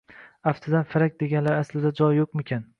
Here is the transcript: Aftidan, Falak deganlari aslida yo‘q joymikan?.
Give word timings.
Aftidan, 0.51 0.87
Falak 0.95 1.21
deganlari 1.25 1.61
aslida 1.67 1.95
yo‘q 1.95 2.03
joymikan?. 2.19 2.69